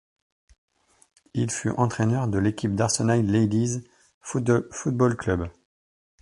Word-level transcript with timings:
Il 1.35 1.51
fut 1.51 1.69
entraineur 1.69 2.27
de 2.27 2.39
l'équipe 2.39 2.73
d'Arsenal 2.73 3.23
Ladies 3.23 3.87
Football 4.31 5.15
Club. 5.15 5.47